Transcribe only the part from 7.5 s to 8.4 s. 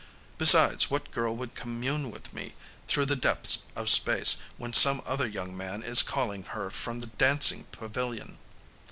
pavilion?